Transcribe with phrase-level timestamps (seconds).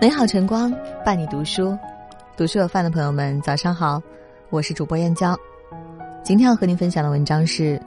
[0.00, 1.76] 美好晨光伴你读书，
[2.36, 4.02] 读书有饭的朋友们，早上好，
[4.48, 5.38] 我是主播燕娇。
[6.22, 7.80] 今天要和您分享的文章是：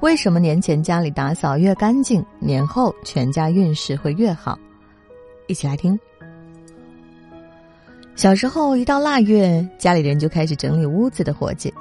[0.00, 4.58] 为什么年前家里打扫越干净，年后全家运势会越好？
[5.48, 5.98] 一起来听。
[8.16, 11.72] 小时候一到腊月，家里人就开始整理屋子的活计，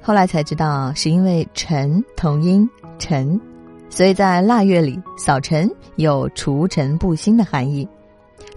[0.00, 2.68] 后来才知道是因为尘同音
[2.98, 3.40] 尘，
[3.94, 7.88] 所以在腊月里扫尘有除尘布新的含义。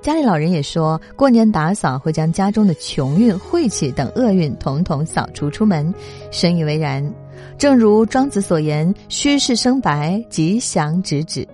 [0.02, 5.94] 家里老人也说过年打扫会将家中的穷运、晦气等厄运统统扫除出门，
[6.32, 7.08] 深以为然。
[7.56, 11.48] 正如庄子所言：“虚室生白，吉祥直指。”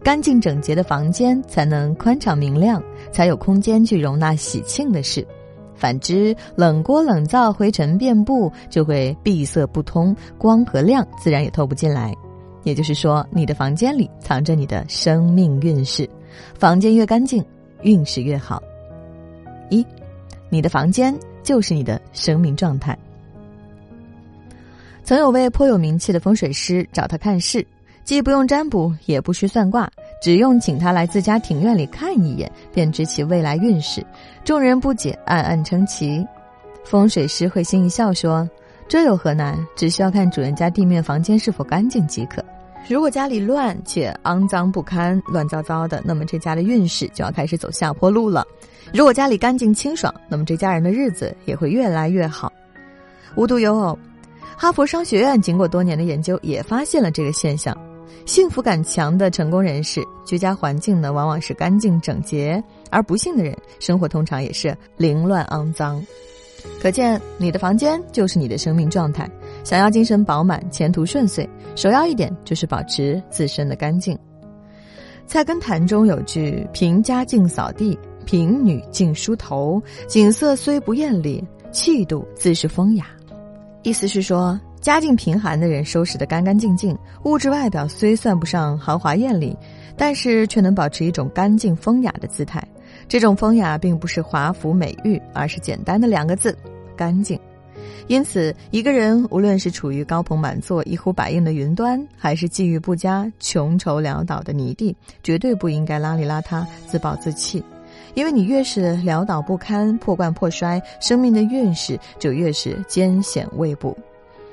[0.00, 5.26] 干净整洁的房间才能宽敞明亮，才有空间去容纳喜庆的事。
[5.74, 12.14] 反之，冷锅冷灶、灰尘遍布，就会闭塞不通，光和亮自然也透不进来。
[12.64, 16.08] 也就是说，你的房间里藏着你的生命运势，
[16.58, 17.44] 房间越干净。
[17.82, 18.62] 运势越好。
[19.68, 19.86] 一，
[20.48, 22.98] 你的房间就是你的生命状态。
[25.02, 27.66] 曾有位颇有名气的风水师找他看事，
[28.02, 29.86] 既不用占卜，也不需算卦，
[30.22, 34.02] 只用请他来自家庭院里看一眼，便知其未来运势。
[34.46, 36.26] 众人不解，暗暗称奇。
[36.86, 38.48] 风水师会心一笑说
[38.88, 39.58] ：“这有何难？
[39.74, 42.44] 只需要看主人家地面房间是否干净即可。”
[42.86, 48.42] 如果家里乱且肮脏不堪、乱糟糟的，那么这家的运势就要开始走下坡路了；
[48.92, 52.52] 如果家里干净清爽，那么这家人的日子也会越来越好。
[53.36, 53.98] 无独有偶，
[54.54, 57.74] 哈佛商学院经过多年的研究，也发现了这个现象：
[58.26, 66.04] 幸福感强的成功人士，居家环境呢往往是干净整洁；而不幸的人，生活通常也是凌乱肮脏。
[66.80, 69.28] 可见，你的房间就是你的生命状态。
[69.62, 74.14] 想要精神饱满、前途顺遂，首要一点就是保持自身的干净。
[75.26, 79.82] 《菜根谭》中有句：“贫家净扫地，贫女净梳头。
[80.06, 83.06] 景色虽不艳丽，气度自是风雅。”
[83.82, 86.94] 意思是说，家境贫寒的人收拾得干干净净，
[87.24, 89.56] 物质外表虽算不上豪华艳丽，
[89.96, 92.62] 但是却能保持一种干净风雅的姿态。
[93.08, 96.56] 这种风雅并不是华服美玉，而是简单的两个字：
[96.96, 97.38] 干净。
[98.06, 107.64] 因此，一个人无论是处于高朋满座、一呼百应的云端，还是际遇不佳、穷愁潦倒的泥地，绝对不应该邋里邋遢、自暴自弃。
[108.14, 113.96] 因为你越是潦倒不堪、破罐破摔，生命的运势就越是艰险未卜。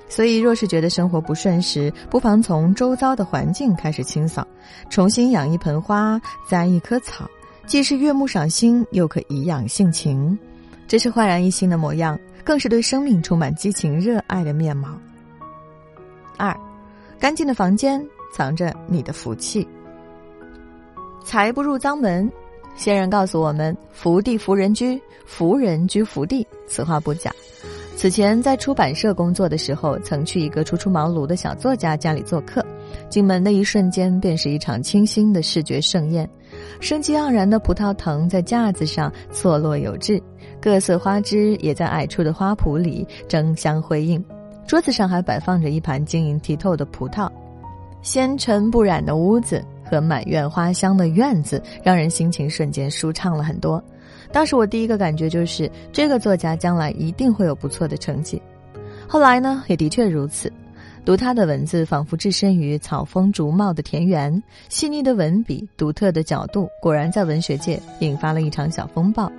[0.08, 4.46] 所以，若是觉得生活不顺时，不妨从周遭的环境开始清扫，
[4.90, 6.20] 重新养一盆花、
[6.50, 7.30] 栽一棵草，
[7.66, 10.38] 既是悦目赏心，又可颐养性情。
[10.88, 12.20] 这是焕然一新的模样。
[12.44, 14.98] 更是对生命充满激情热爱的面貌。
[16.38, 16.60] 二，
[17.20, 19.66] 干净的房间藏着你的福气。
[21.24, 22.28] 财不入脏门，
[22.76, 26.46] 先人告诉我们：福地福人居，福人居福地。
[26.66, 27.32] 此话不假。
[27.96, 32.66] 此前在出版社工作的时候，曾去一个初出茅庐的小作家家里做客，
[33.08, 36.28] 进门的一瞬间，便是一场清新的视觉盛宴。
[36.80, 40.22] 生机盎然的葡萄藤在架子上错落有致，
[40.62, 44.24] 各色花枝也在矮处的花圃里争相辉映。
[44.68, 47.30] 桌子上还摆放着一盘晶莹剔透的葡萄，
[48.02, 53.84] 纤尘不染的屋子和满院花香的院子，让人心情瞬间舒畅了很多。
[54.32, 58.42] 当时我第一个感觉就是，这个作家将来一定会有不错的成绩。
[59.08, 60.50] 后来呢，也的确如此。
[61.04, 69.32] 读他的文字，仿佛置身于草丰竹茂的田园，细腻的文笔，独特的角度，果然在文学界引发了一场小风暴。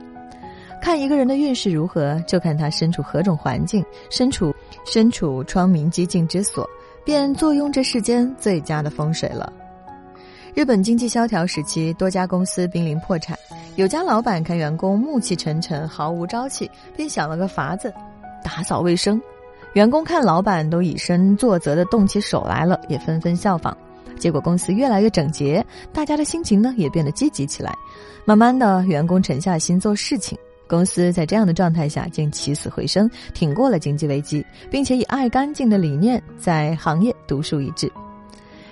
[0.80, 4.52] 看一个人的运势如何，就看他身处何种环境，身处
[4.84, 6.68] 身处窗明几净之所，
[7.04, 9.52] 便坐拥这世间最佳的风水了。
[10.54, 13.38] 日本经济萧条时期，多家公司濒临破产，
[13.76, 17.94] 有家老板看员工暮气沉沉，毫无朝气，便想了个法子，
[18.42, 19.22] 打扫卫生。
[19.74, 23.76] 员工看老板都以身作则的动起手来了，也纷纷效仿。
[24.18, 27.74] 结果公司越来越整洁，大家的心情呢也变得积极起来。
[28.24, 30.38] 慢慢的，员工沉下心做事情，
[30.68, 37.90] 公司在这样的状态下竟起死回生，挺过了经济危机，并且以爱干净的理念在行业独树一帜。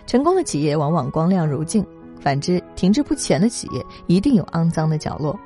[0.06, 1.84] 成功的企业往往光亮如镜，
[2.20, 5.38] 反之停滞不前的企业一定有肮脏的角落。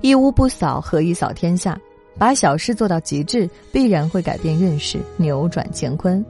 [0.00, 1.78] 一屋不扫，何以扫天下？
[2.18, 6.24] 把小事做到极致，必然会改变运势，扭转乾坤。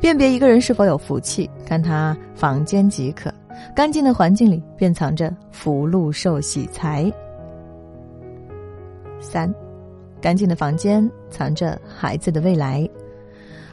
[0.00, 3.32] 辨别一个人是否有福气，看他房间即可。
[3.74, 7.10] 干净的环境里，便藏着福禄寿喜财。
[9.20, 9.52] 三，
[10.20, 12.86] 干净的房间藏着孩子的未来。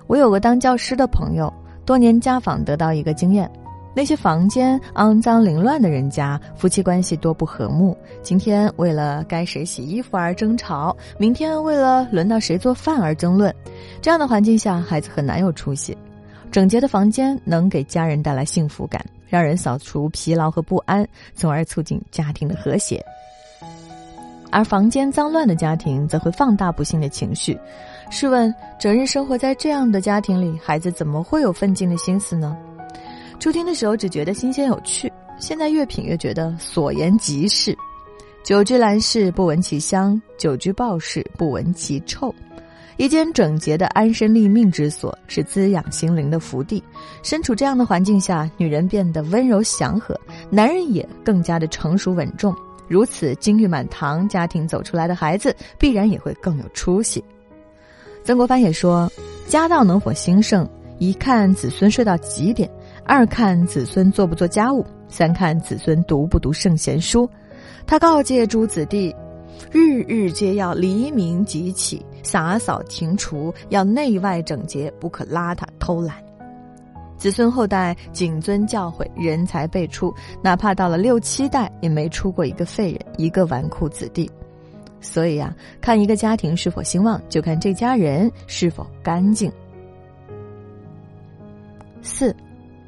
[0.07, 1.51] 我有个当教师的朋友，
[1.85, 3.51] 多年家访得到一个经验：
[3.93, 7.95] 那些房间肮脏凌乱的人家，夫妻关系多不和睦。
[8.21, 13.53] 今天为了该谁洗衣服而争吵，明天为了轮到谁做饭而争论。
[14.01, 15.97] 这样的环境下，孩子很难有出息。
[16.51, 23.03] 整洁的房间能给家人带来幸福感，让人扫除疲劳和不安，从而促进家庭的和谐。
[24.51, 27.57] 而房间脏乱的家庭，则会放大不幸的情绪。
[28.09, 32.57] 试问，整日生活在这样的家庭里，孩子怎么会有奋进的心思呢？
[33.41, 37.75] 初听的时候只觉得新鲜有趣，现在越品越觉得所言极是。
[38.43, 42.31] 久居兰室，不闻其香；久居鲍室，不闻其臭。
[42.97, 46.83] 一间整洁的安身立命之所，是滋养心灵的福地。
[47.23, 50.15] 身处这样的环境下，女人变得温柔祥和，
[50.51, 52.55] 男人也更加的成熟稳重。
[52.87, 57.23] 如此金玉满堂，家庭走出来的孩子必然也会更有出息。
[58.23, 59.11] 曾国藩也说
[59.49, 62.69] ：“家道能否兴盛，一看子孙睡到几点。”
[63.11, 67.29] 二看子孙做不做家务，三看子孙读不读圣贤书。
[67.85, 69.13] 他告诫诸子弟，
[69.69, 76.15] 日日皆要黎明即起，洒扫庭除，要内外整洁，不可邋遢偷懒。
[77.17, 84.31] 子孙后代谨遵教诲，人才辈出，哪怕到了六七代，也没出过一个废人，一个纨绔子弟。
[85.01, 89.51] 所以呀，看一个家庭是否兴旺，就看这家人是否干净。
[92.01, 92.33] 四。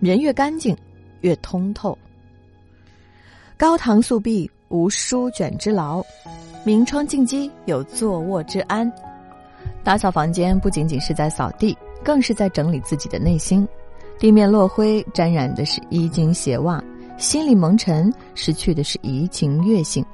[0.04, 0.76] 人越干净，
[1.22, 1.98] 越通透。
[3.56, 6.02] 高堂素壁，无书卷之劳；
[6.66, 8.92] 明窗净几，有坐卧之安。
[9.82, 13.66] 打扫房间不仅仅是在扫地，更是在整理自己的内心。
[14.20, 16.84] 地面落灰，沾染的是衣襟鞋袜；
[17.18, 20.06] 心里蒙尘，失去的是怡情悦性。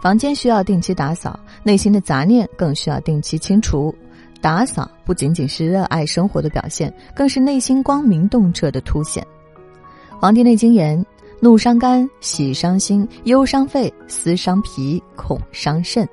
[0.00, 3.94] 房间需要定期打扫，内心的杂念更需要定期清除。
[4.44, 9.26] 打扫不仅仅是热爱生活的表现，更是内心光明洞彻的凸显。
[10.20, 11.02] 《黄帝内经》言
[11.40, 16.06] ：“怒伤肝，喜伤心，忧伤肺，思伤脾，恐伤肾。”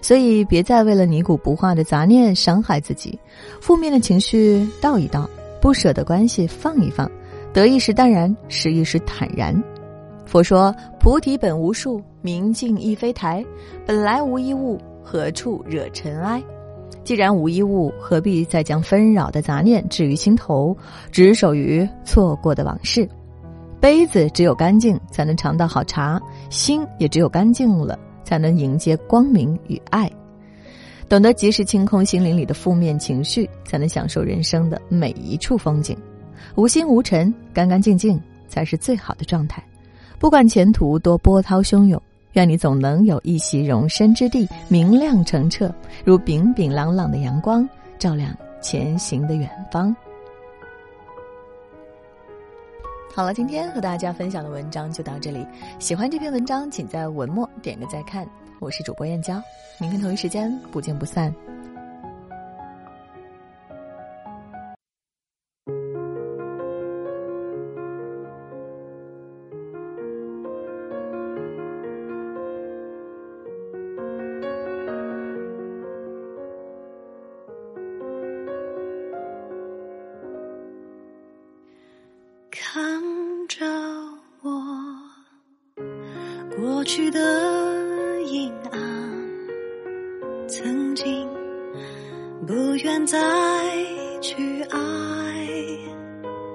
[0.00, 3.18] 所以，别再为了泥古不化的杂念伤害自己。
[3.60, 5.28] 负面的情绪倒一倒，
[5.60, 7.06] 不舍的关系放一放，
[7.52, 9.54] 得意时淡然，失意时坦然。
[10.24, 13.44] 佛说：“菩提本无树，明镜亦非台。
[13.84, 16.42] 本来无一物，何处惹尘埃？”
[17.06, 20.76] 既然无一物，何必再将纷扰的杂念置于心头，
[21.12, 23.08] 执守于错过的往事？
[23.80, 26.18] 杯子只有干净，才能尝到好茶；
[26.50, 30.10] 心也只有干净了，才能迎接光明与爱。
[31.08, 35.96] 懂得及时清空心灵里的负面情绪，才能享受人生的每一处风景。
[36.56, 39.62] 无心无尘，干干净净，才是最好的状态。
[40.18, 42.02] 不管前途多波涛汹涌，
[42.36, 45.74] 愿你总能有一席容身之地，明亮澄澈，
[46.04, 47.66] 如炳炳朗朗的阳光，
[47.98, 48.30] 照亮
[48.60, 49.96] 前行的远方。
[53.14, 55.46] 好了，今天和大家分享的文章就到这里。
[55.78, 58.28] 喜欢这篇文章，请在文末点个再看。
[58.58, 59.42] 我是主播燕娇，
[59.80, 61.34] 明天同一时间不见不散。
[86.56, 87.20] 过去的
[88.22, 88.80] 阴暗，
[90.48, 91.28] 曾经
[92.46, 93.18] 不愿再
[94.22, 94.78] 去爱，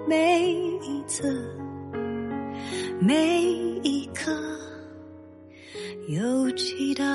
[0.08, 1.32] 每一次
[3.00, 3.44] 每
[3.84, 4.32] 一刻
[6.08, 7.06] 有期待，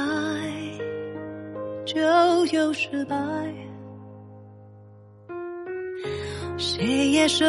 [1.84, 2.00] 就
[2.52, 3.16] 有失败，
[6.56, 7.44] 谁也受。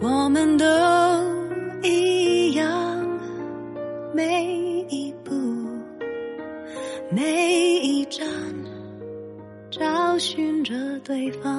[0.00, 0.64] 我们都
[1.82, 2.66] 一样，
[4.14, 4.44] 每
[4.88, 5.34] 一步，
[7.10, 8.24] 每一站，
[9.70, 11.50] 找寻着对方。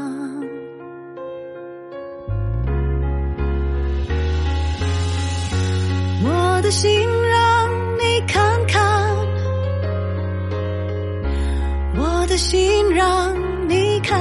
[6.23, 6.89] 我的心
[7.29, 9.15] 让你看看，
[11.97, 13.35] 我的心让
[13.67, 14.17] 你看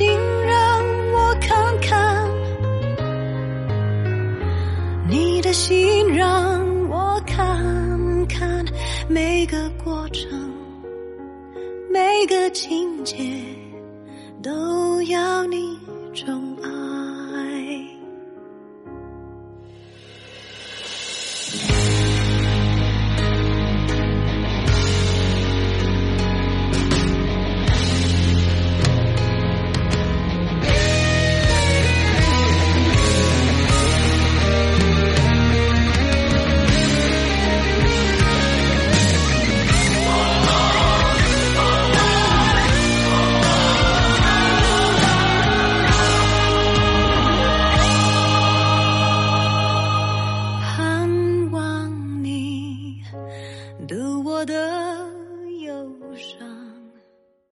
[0.00, 0.08] 请
[0.46, 2.26] 让我看看，
[5.06, 8.64] 你的心让我看看。
[9.10, 10.30] 每个过程，
[11.92, 13.39] 每个情节，